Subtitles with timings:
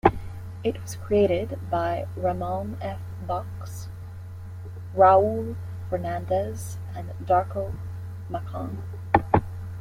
[0.63, 2.99] It was created by Ramon F.
[3.27, 3.87] Bachs,
[4.95, 5.55] Raul
[5.91, 7.75] Fernandez and Darko
[8.27, 8.81] Macan.